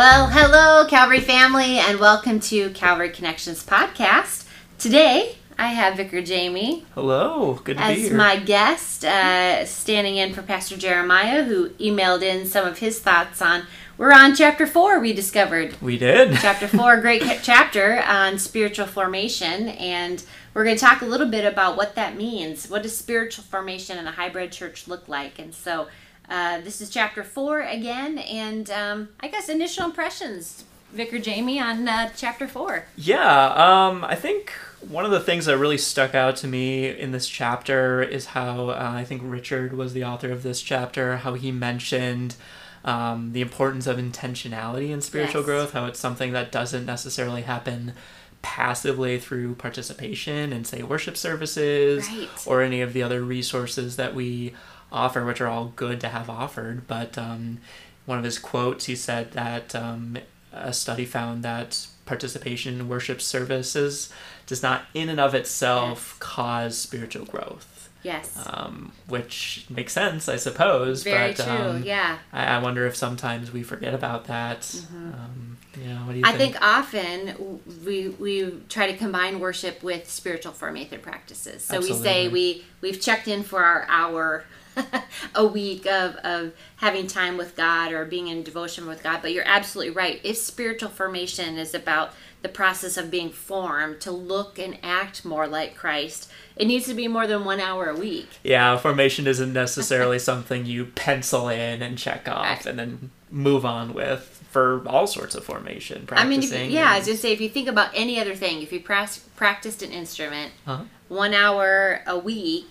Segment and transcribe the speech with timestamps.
[0.00, 4.46] Well, hello, Calvary family, and welcome to Calvary Connections podcast.
[4.78, 8.16] Today, I have Vicar Jamie Hello, good to be as here.
[8.16, 13.42] my guest, uh, standing in for Pastor Jeremiah, who emailed in some of his thoughts
[13.42, 13.66] on.
[13.98, 15.00] We're on chapter four.
[15.00, 16.34] We discovered we did.
[16.40, 21.28] chapter four, great ca- chapter on spiritual formation, and we're going to talk a little
[21.28, 22.70] bit about what that means.
[22.70, 25.38] What does spiritual formation in a hybrid church look like?
[25.38, 25.88] And so,
[26.30, 31.86] uh, this is chapter four again, and um, I guess initial impressions, Vicar Jamie, on
[31.88, 32.84] uh, chapter four.
[32.96, 37.12] Yeah, um, I think one of the things that really stuck out to me in
[37.12, 41.34] this chapter is how uh, I think Richard was the author of this chapter, how
[41.34, 42.36] he mentioned
[42.84, 45.46] um, the importance of intentionality in spiritual Yes.
[45.46, 47.92] growth, how it's something that doesn't necessarily happen
[48.40, 52.28] passively through participation in, say, worship services Right.
[52.46, 54.54] or any of the other resources that we
[54.92, 56.86] offer, which are all good to have offered.
[56.86, 57.58] But um,
[58.06, 60.18] one of his quotes, he said that um,
[60.52, 64.12] a study found that participation in worship services
[64.46, 67.79] does not, in and of itself, cause spiritual growth.
[68.02, 71.02] Yes, Um, which makes sense, I suppose.
[71.02, 71.52] very but, true.
[71.70, 72.18] Um, yeah.
[72.32, 74.74] I, I wonder if sometimes we forget about that.
[74.94, 76.34] Um, yeah, what do you Mm-hmm.
[76.34, 76.52] I think?
[76.54, 81.62] think often we we try to combine worship with spiritual formative practices.
[81.64, 84.44] So we say we we've checked in for our hour
[85.34, 89.20] a week of, of having time with God or being in devotion with God.
[89.20, 90.20] But you're absolutely right.
[90.24, 95.46] If spiritual formation is about the process of being formed to look and act more
[95.46, 98.28] like Christ, it needs to be more than one hour a week.
[98.42, 102.66] Yeah, formation isn't necessarily something you pencil in and check off Right.
[102.66, 106.96] and then move on with for all sorts of formation I mean, if, yeah, I
[106.96, 109.82] and- was just say if you think about any other thing, if you prac- practiced
[109.82, 110.82] an instrument, Uh-huh.
[111.08, 112.66] one hour a week,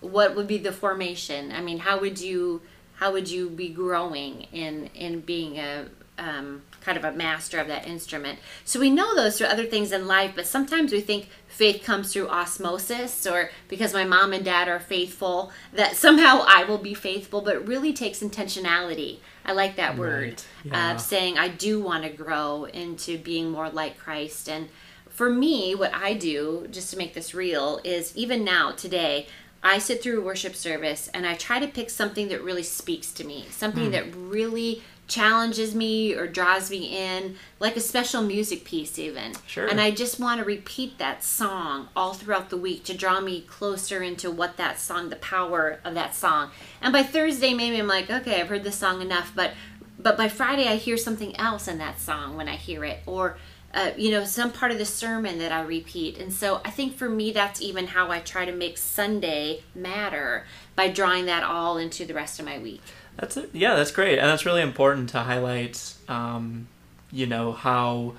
[0.00, 1.50] what would be the formation?
[1.50, 2.60] I mean, how would you
[2.96, 5.86] how would you be growing in in being a
[6.18, 8.38] um, kind of a master of that instrument?
[8.64, 12.12] So we know those through other things in life, but sometimes we think faith comes
[12.12, 16.94] through osmosis or because my mom and dad are faithful that somehow I will be
[16.94, 19.18] faithful, but it really takes intentionality.
[19.44, 20.92] I like that word Right, yeah.
[20.94, 24.48] of saying I do want to grow into being more like Christ.
[24.48, 24.68] And
[25.08, 29.28] for me, what I do, just to make this real, is even now, today,
[29.62, 33.12] I sit through a worship service and I try to pick something that really speaks
[33.12, 38.64] to me, something that really challenges me or draws me in, like a special music
[38.64, 39.32] piece, even.
[39.46, 39.66] Sure.
[39.66, 43.42] And I just want to repeat that song all throughout the week to draw me
[43.42, 46.50] closer into what that song, the power of that song.
[46.80, 49.52] And by Thursday, maybe I'm like, okay, I've heard this song enough, but
[49.96, 53.38] but by Friday, I hear something else in that song when I hear it, or
[53.74, 56.18] uh, you know, some part of the sermon that I repeat.
[56.18, 60.44] And so I think for me, that's even how I try to make Sunday matter
[60.76, 62.80] by drawing that all into the rest of my week.
[63.16, 63.50] That's it.
[63.52, 65.94] Yeah, that's great, and that's really important to highlight.
[66.08, 66.68] Um,
[67.12, 68.14] you know how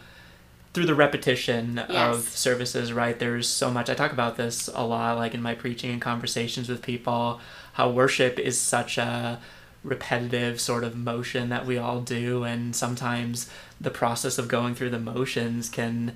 [0.73, 3.17] through the repetition of services, right?
[3.17, 3.89] There's so much.
[3.89, 7.39] I talk about this a lot, like in my preaching and conversations with people.
[7.73, 9.39] How worship is such a
[9.83, 14.89] repetitive sort of motion that we all do, and sometimes the process of going through
[14.89, 16.15] the motions can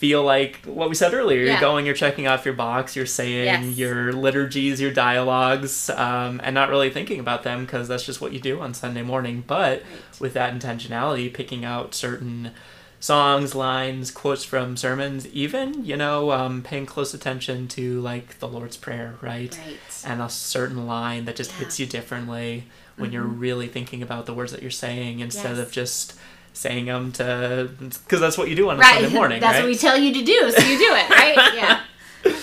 [0.00, 1.42] feel like what we said earlier.
[1.44, 1.52] Yeah.
[1.52, 3.76] You're going, you're checking off your box, you're saying Yes.
[3.76, 8.32] your liturgies, your dialogues, um, and not really thinking about them because that's just what
[8.32, 9.44] you do on Sunday morning.
[9.46, 10.20] But Right.
[10.20, 12.52] with that intentionality, picking out certain
[12.98, 18.48] songs, lines, quotes from sermons, even, you know, um, paying close attention to like the
[18.48, 19.58] Lord's Prayer, right?
[19.66, 19.76] Right.
[20.06, 21.54] And a certain line that just Yeah.
[21.56, 21.64] Mm-hmm.
[21.64, 22.64] hits you differently
[22.96, 25.66] when you're really thinking about the words that you're saying instead Yes.
[25.66, 26.14] of just
[26.52, 29.00] saying them to because that's what you do on a right.
[29.00, 29.62] Sunday morning, That's right?
[29.62, 31.54] what we tell you to do, so you do it, right?
[31.54, 31.80] yeah.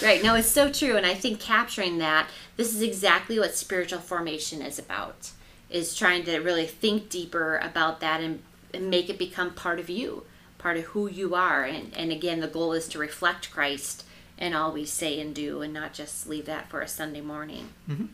[0.01, 0.23] Right.
[0.23, 0.97] No, it's so true.
[0.97, 5.31] And I think capturing that, this is exactly what spiritual formation is about.
[5.69, 8.41] Is trying to really think deeper about that and,
[8.73, 10.23] and make it become part of you,
[10.57, 11.63] part of who you are.
[11.63, 14.05] And, and again, the goal is to reflect Christ
[14.37, 17.69] in all we say and do and not just leave that for a Sunday morning.
[17.89, 18.05] Mm-hmm.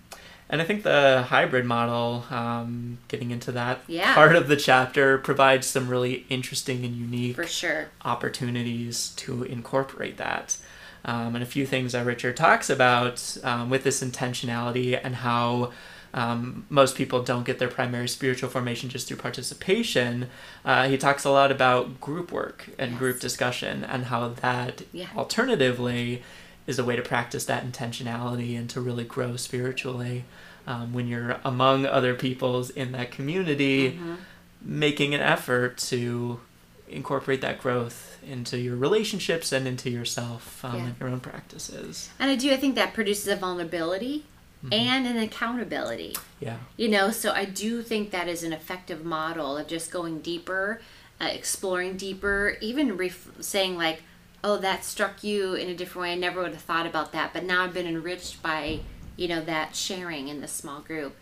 [0.50, 4.14] And I think the hybrid model, um, getting into that Yeah.
[4.14, 7.88] part of the chapter, provides some really interesting and unique For sure.
[8.06, 10.58] opportunities to incorporate that.
[11.06, 15.72] Um, and a few things that Richard talks about um, with this intentionality and how
[16.14, 20.30] um, most people don't get their primary spiritual formation just through participation.
[20.64, 23.00] Uh, he talks a lot about group work and Yes.
[23.00, 25.08] group discussion and how that Yeah.
[25.16, 26.22] alternatively
[26.68, 30.24] is a way to practice that intentionality and to really grow spiritually
[30.66, 34.16] um, when you're among other peoples in that community Mm-hmm.
[34.62, 36.40] making an effort to
[36.88, 40.86] incorporate that growth into your relationships and into yourself um, Yeah.
[40.86, 44.26] and your own practices And I do, I think that produces a vulnerability
[44.64, 44.74] Mm-hmm.
[44.74, 46.16] and an accountability.
[46.40, 50.20] yeah You know, so I do think that is an effective model of just going
[50.22, 50.80] deeper
[51.20, 54.02] uh, exploring deeper, even ref- saying like,
[54.44, 56.12] "Oh, that struck you in a different way.
[56.14, 58.80] I never would have thought about that, but now I've been enriched by
[59.16, 61.16] you know that sharing in the small group."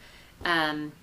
[0.44, 0.94] Um,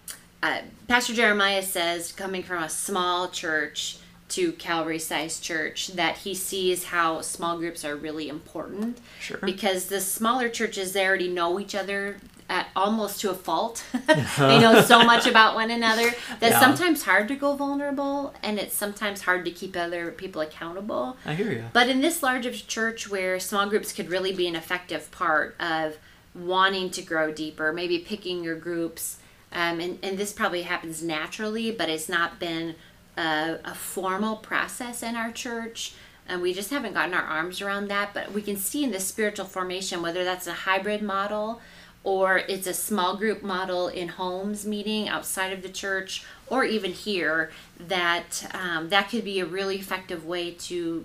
[0.42, 3.98] uh, Pastor Jeremiah says, coming from a small church
[4.30, 8.98] to Calvary sized church, that he sees how small groups are really important.
[9.20, 9.38] Sure.
[9.38, 12.18] Because the smaller churches, they already know each other
[12.48, 13.84] at almost to a fault.
[14.06, 14.14] they
[14.58, 16.10] know so much about one another
[16.40, 16.60] that Yeah.
[16.60, 21.16] sometimes hard to go vulnerable and it's sometimes hard to keep other people accountable.
[21.26, 21.64] I hear you.
[21.72, 25.56] But in this large of church where small groups could really be an effective part
[25.60, 25.98] of
[26.34, 29.18] wanting to grow deeper, maybe picking your groups,
[29.52, 32.74] um, and, and this probably happens naturally, but it's not been
[33.16, 35.94] a, a formal process in our church.
[36.30, 38.12] And we just haven't gotten our arms around that.
[38.12, 41.62] But we can see in the spiritual formation, whether that's a hybrid model
[42.08, 46.92] or it's a small group model in homes meeting outside of the church or even
[46.92, 51.04] here, that um, that could be a really effective way to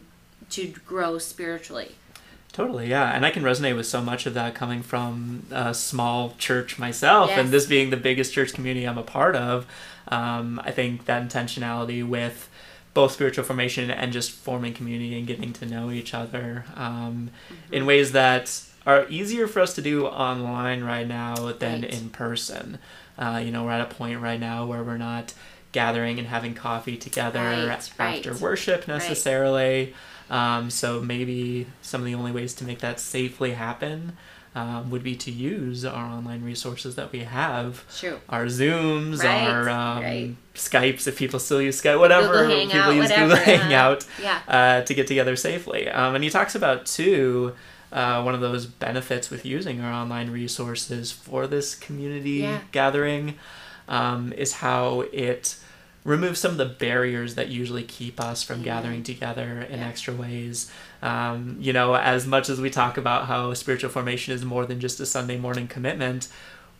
[0.49, 0.61] to
[0.91, 1.91] grow spiritually.
[2.51, 3.15] Totally, yeah.
[3.15, 7.29] And I can resonate with so much of that coming from a small church myself,
[7.29, 7.39] Yes.
[7.39, 9.65] and this being the biggest church community I'm a part of.
[10.07, 12.49] Um, I think that intentionality with
[12.93, 17.73] both spiritual formation and just forming community and getting to know each other um, Mm-hmm.
[17.73, 18.45] in ways that
[18.85, 21.93] are easier for us to do online right now than Right.
[21.93, 22.79] in person.
[23.17, 25.33] Uh, you know, we're at a point right now where we're not
[25.71, 27.67] gathering and having coffee together Right,
[27.99, 28.41] after right.
[28.41, 29.93] worship necessarily.
[30.29, 34.17] Um, so maybe some of the only ways to make that safely happen
[34.55, 37.83] um, would be to use our online resources that we have.
[37.99, 38.19] True.
[38.29, 40.35] Our Zooms, Right, our um, right.
[40.53, 43.43] Skypes, if people still use Skype, whatever Google people Hangout, use whatever, Google.
[43.57, 44.39] Hangout Yeah.
[44.47, 45.89] uh, to get together safely.
[45.89, 47.53] Um, and he talks about too
[47.93, 52.59] uh, one of those benefits with using our online resources for this community Yeah.
[52.73, 53.35] gathering
[53.87, 55.55] um, is how it
[56.03, 59.87] removes some of the barriers that usually keep us from gathering together in Yeah.
[59.87, 60.69] extra ways.
[61.01, 64.79] Um, you know, as much as we talk about how spiritual formation is more than
[64.81, 66.27] just a Sunday morning commitment,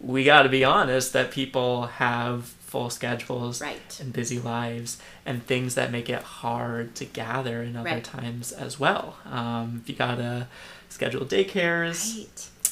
[0.01, 3.98] we got to be honest that people have full schedules Right.
[4.01, 8.04] and busy lives and things that make it hard to gather in other Right.
[8.04, 9.18] times as well.
[9.30, 10.48] Um, if you gotta
[10.94, 12.18] schedule daycares,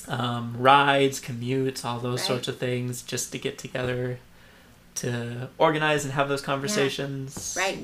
[0.07, 0.19] Right.
[0.19, 2.27] um, rides, commutes, all those Right.
[2.27, 4.19] sorts of things just to get together
[4.93, 7.55] to organize and have those conversations.
[7.57, 7.79] Right.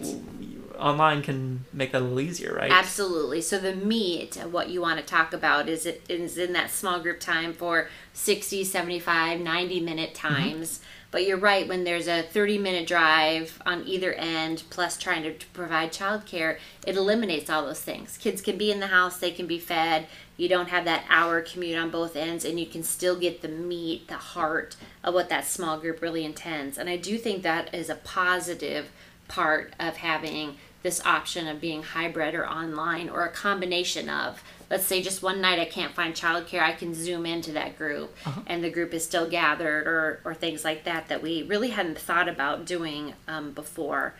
[0.77, 2.71] Online can make that a little easier, right?
[2.71, 3.41] Absolutely.
[3.41, 6.69] So the meat of what you want to talk about is it is in that
[6.69, 10.81] small group time for 60, 75, 90 minute times.
[11.09, 15.45] But you're right when there's a 30 minute drive on either end plus trying to,
[15.53, 18.17] provide childcare, it eliminates all those things.
[18.17, 20.07] Kids can be in the house, they can be fed.
[20.35, 23.47] You don't have that hour commute on both ends and you can still get the
[23.47, 26.77] meat, the heart of what that small group really intends.
[26.77, 28.91] And I do think that is a positive
[29.27, 30.57] part of having
[30.87, 35.41] this option of being hybrid or online or a combination of let's say just one
[35.41, 38.15] night i can't find childcare i can zoom into that group
[38.47, 41.99] and the group is still gathered or, or things like that that we really hadn't
[41.99, 44.13] thought about doing um, before.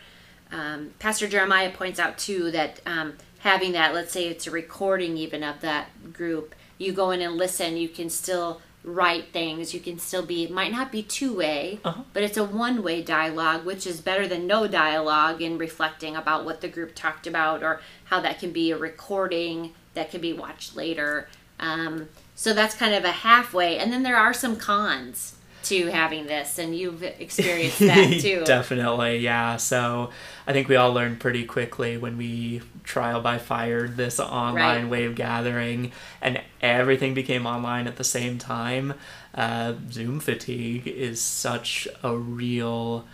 [0.52, 5.16] Um, pastor jeremiah points out too that um, having that let's say it's a recording
[5.16, 9.74] even of that group you go in and listen you can still write things.
[9.74, 12.04] You can still be it might not be two-way Uh-huh.
[12.14, 16.62] but it's a one-way dialogue which is better than no dialogue in reflecting about what
[16.62, 20.76] the group talked about or how that can be a recording that can be watched
[20.76, 21.28] later.
[21.60, 23.78] Um, so that's kind of a halfway.
[23.78, 25.36] And then there are some cons
[25.69, 29.57] to having this and you've experienced that too Definitely, yeah.
[29.57, 30.12] So
[30.45, 34.90] I think we all learned pretty quickly when we trial by fire this online Right.
[34.90, 38.94] way of gathering and everything became online at the same time.
[39.36, 43.06] Uh, Zoom fatigue is such a real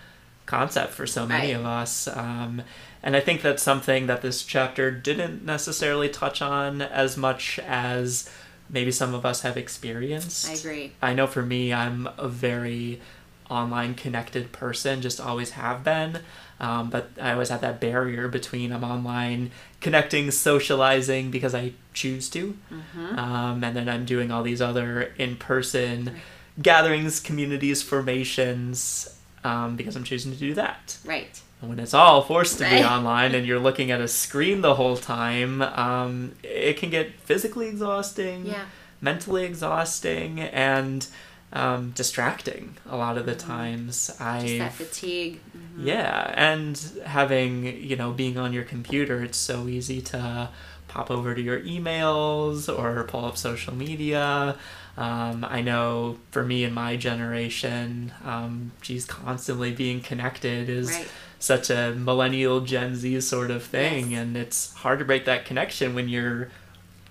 [0.45, 1.59] concept for so many Right.
[1.59, 2.07] of us.
[2.07, 2.61] Um,
[3.01, 8.29] and I think that's something that this chapter didn't necessarily touch on as much as
[8.69, 10.49] maybe some of us have experienced.
[10.49, 13.01] i agree I know for me, I'm a very
[13.49, 16.19] online connected person, just always have been.
[16.59, 19.51] Um, but I always have that barrier between I'm online
[19.81, 23.19] connecting, socializing because I choose to, Mm-hmm.
[23.19, 26.15] um, and then I'm doing all these other in person
[26.61, 30.97] gatherings, communities, formations um, because I'm choosing to do that.
[31.05, 34.75] right when it's all forced to be online and you're looking at a screen the
[34.75, 38.65] whole time, um, it can get physically exhausting yeah
[39.01, 41.07] mentally exhausting and
[41.51, 44.07] um, distracting a lot of the times.
[44.07, 44.25] just that
[44.61, 45.85] eye fatigue Mhm.
[45.85, 50.49] yeah, and having you know being on your computer, it's so easy to
[50.87, 54.55] pop over to your emails or pull up social media.
[54.95, 61.07] Um, I know for me and my generation, um, geez, constantly being connected is right
[61.43, 64.21] such a millennial Gen Z sort of thing, Yes.
[64.21, 66.49] and it's hard to break that connection when you're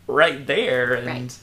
[0.07, 0.95] right there.
[0.95, 1.39] And Right.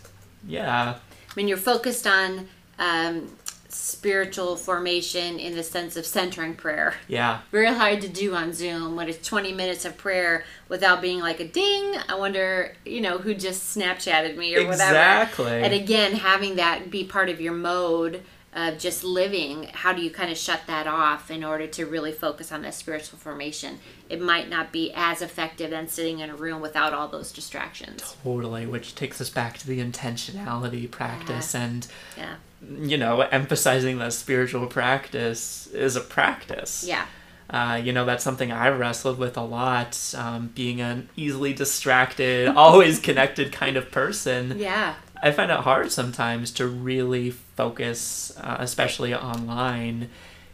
[0.47, 0.95] yeah,
[1.35, 2.47] when you're focused on
[2.79, 3.27] um,
[3.67, 6.95] spiritual formation in the sense of centering prayer.
[7.07, 11.19] yeah, Very hard to do on Zoom when it's 20 minutes of prayer without being
[11.19, 11.93] like a ding.
[12.07, 14.89] I wonder, you know, who just Snapchatted me or whatever.
[14.89, 15.61] Exactly.
[15.63, 20.09] And again, having that be part of your mode of just living, how do you
[20.09, 23.79] kind of shut that off in order to really focus on that spiritual formation?
[24.09, 28.15] It might not be as effective than sitting in a room without all those distractions.
[28.23, 28.65] totally.
[28.65, 31.87] Which takes us back to the intentionality practice and
[32.17, 32.35] Yeah.
[32.67, 36.83] you know emphasizing that spiritual practice is a practice.
[36.87, 37.05] Yeah.
[37.51, 39.97] Uh, you know, that's something I've wrestled with a lot.
[40.15, 44.93] Um, being an easily distracted, always connected kind of person, Yeah.
[45.21, 50.09] I find it hard sometimes to really focus, uh, especially online,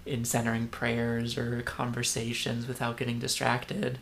[0.05, 3.99] in centering prayers or conversations without getting distracted.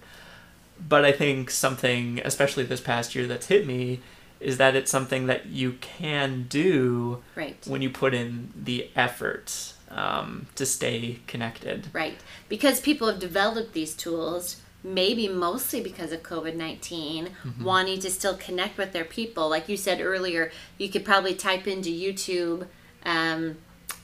[0.87, 3.99] But I think something, especially this past year, that's hit me
[4.39, 7.55] is that it's something that you can do Right.
[7.65, 11.87] when you put in the effort um, to stay connected.
[11.93, 12.17] Right.
[12.49, 17.63] Because people have developed these tools, maybe mostly because of COVID 19, Mm-hmm.
[17.63, 19.49] wanting to still connect with their people.
[19.49, 22.67] Like you said earlier, you could probably type into YouTube
[23.05, 23.57] um,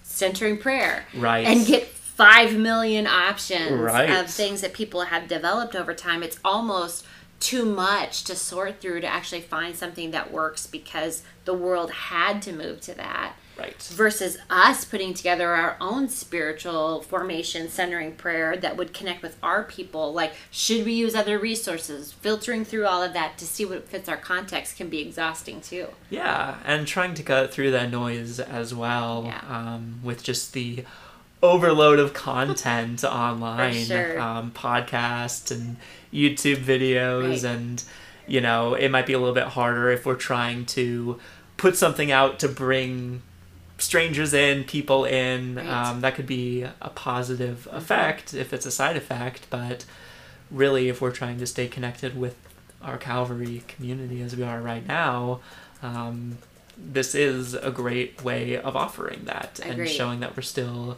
[0.03, 1.45] centering prayer Right.
[1.45, 4.09] and get 5 million options Right.
[4.09, 6.23] of things that people have developed over time.
[6.23, 7.05] It's almost
[7.39, 12.41] too much to sort through to actually find something that works because the world had
[12.41, 13.81] to move to that Right.
[13.83, 19.63] versus us putting together our own spiritual formation centering prayer that would connect with our
[19.63, 23.87] people like should we use other resources filtering through all of that to see what
[23.87, 28.39] fits our context can be exhausting too Yeah, and trying to cut through that noise
[28.39, 29.41] as well Yeah.
[29.49, 30.85] um, with just the
[31.41, 34.19] overload of content online, sure.
[34.19, 35.77] um, podcasts and
[36.13, 37.55] YouTube videos, Right.
[37.55, 37.83] and
[38.27, 41.19] you know, it might be a little bit harder if we're trying to
[41.57, 43.21] put something out to bring
[43.79, 45.55] strangers in, people in.
[45.55, 45.67] Right.
[45.67, 49.85] Um, that could be a positive effect if it's a side effect, but
[50.51, 52.35] really, if we're trying to stay connected with
[52.81, 55.41] our Calvary community as we are right now,
[55.83, 56.37] um,
[56.77, 60.97] this is a great way of offering that and showing that we're still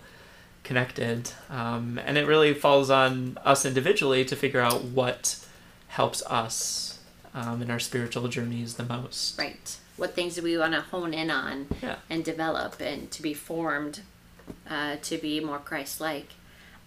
[0.64, 1.32] connected.
[1.50, 5.44] Um, and it really falls on us individually to figure out what
[5.88, 7.00] helps us
[7.34, 9.38] um, in our spiritual journeys the most.
[9.40, 11.96] right what things do we want to hone in on Yeah.
[12.10, 14.02] and develop and to be formed
[14.70, 16.30] uh, to be more christ-like.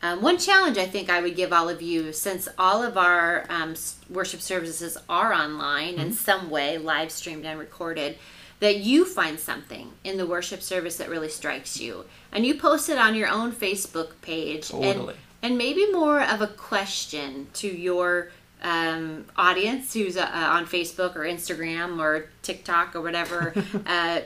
[0.02, 3.46] Um, one challenge i think i would give all of you since all of our
[3.48, 3.74] um,
[4.10, 8.18] worship services are online in some way live streamed and recorded
[8.60, 12.04] that you find something in the worship service that really strikes you.
[12.32, 16.46] And you post it on your own facebook page and- and maybe more of a
[16.46, 18.30] question to your
[18.62, 23.54] um, audience who's uh, on Facebook or Instagram or TikTok or whatever
[23.86, 24.20] uh,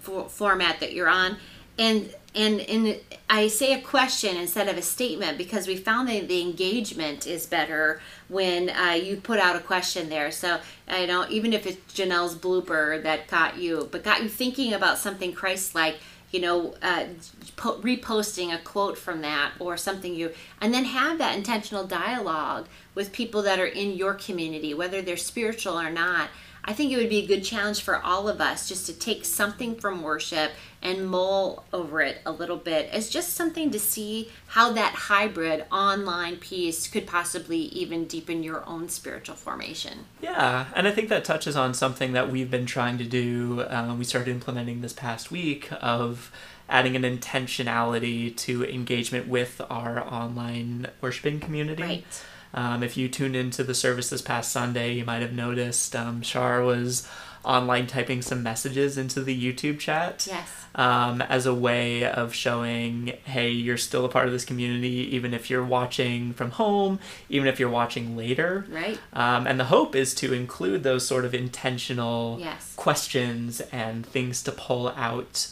[0.00, 1.36] for, format that you're on,
[1.78, 2.96] and and and
[3.28, 7.46] I say a question instead of a statement because we found that the engagement is
[7.46, 10.30] better when uh, you put out a question there.
[10.30, 14.72] So I know even if it's Janelle's blooper that got you, but got you thinking
[14.72, 15.96] about something Christ-like
[16.30, 17.04] you know, uh,
[17.56, 22.66] po- reposting a quote from that or something you, and then have that intentional dialogue
[22.94, 26.28] with people that are in your community, whether they're spiritual or not.
[26.70, 29.24] I think it would be a good challenge for all of us just to take
[29.24, 34.30] something from worship and mull over it a little bit as just something to see
[34.46, 40.06] how that hybrid online piece could possibly even deepen your own spiritual formation.
[40.22, 43.64] Yeah, and I think that touches on something that we've been trying to do.
[43.68, 46.30] Um, we started implementing this past week of
[46.68, 51.82] adding an intentionality to engagement with our online worshiping community.
[51.82, 52.24] Right.
[52.54, 56.22] Um, if you tuned into the service this past Sunday, you might have noticed um,
[56.22, 57.06] Shar was
[57.42, 60.46] online typing some messages into the YouTube chat Yes.
[60.74, 65.32] um, as a way of showing, hey, you're still a part of this community, even
[65.32, 66.98] if you're watching from home,
[67.30, 68.66] even if you're watching later.
[68.68, 68.98] Right.
[69.14, 72.74] Um, and the hope is to include those sort of intentional Yes.
[72.76, 75.48] questions and things to pull out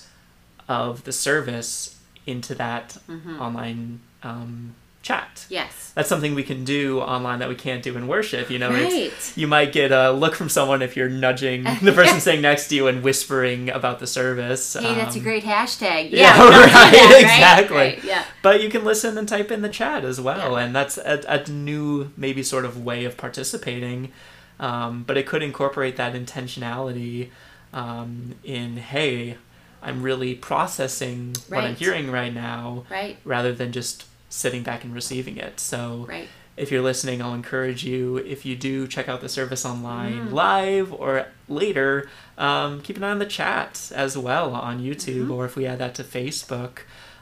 [0.68, 3.40] of the service into that Mm-hmm.
[3.40, 5.46] online um, chat.
[5.48, 5.92] Yes.
[5.94, 8.50] That's something we can do online that we can't do in worship.
[8.50, 9.12] You know, Right.
[9.36, 12.74] you might get a look from someone if you're nudging the person sitting next to
[12.74, 14.74] you and whispering about the service.
[14.74, 16.10] Hey, that's a Um, great hashtag.
[16.12, 17.22] yeah, we right, that, right?
[17.22, 17.76] exactly.
[17.76, 18.24] Right, Yeah.
[18.42, 20.60] But you can listen and type in the chat as well, Yeah.
[20.64, 24.12] and that's a, a new, maybe sort of way of participating.
[24.60, 27.30] Um, but it could incorporate that intentionality
[27.72, 29.36] um, in, hey,
[29.82, 33.16] I'm really processing what I'm hearing right now, Right.
[33.24, 35.58] rather than just sitting back and receiving it.
[35.60, 36.28] So Right.
[36.56, 40.34] if you're listening, I'll encourage you, if you do check out the service online Mm-hmm.
[40.34, 45.30] live or later, um, keep an eye on the chat as well on YouTube, Mm-hmm.
[45.32, 46.80] or if we add that to Facebook,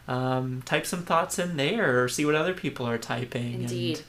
[0.09, 3.97] um, type some thoughts in there or see what other people are typing Indeed.
[3.99, 4.07] and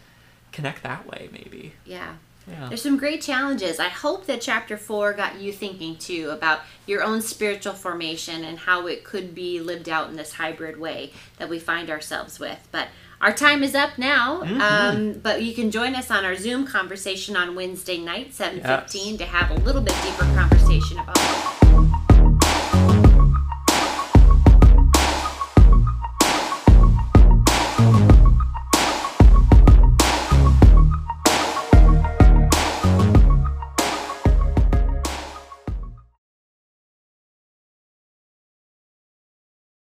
[0.52, 1.74] connect that way, maybe.
[1.86, 2.14] Yeah.
[2.48, 2.70] Yeah.
[2.70, 3.80] There's some great challenges.
[3.80, 8.58] I hope that chapter four got you thinking too about your own spiritual formation and
[8.58, 12.68] how it could be lived out in this hybrid way that we find ourselves with.
[12.72, 12.88] But
[13.20, 14.44] our time is up now.
[14.44, 14.62] Mm-hmm.
[14.62, 19.26] Um, but you can join us on our Zoom conversation on Wednesday night, 7.15, to
[19.26, 21.57] have a little bit deeper conversation about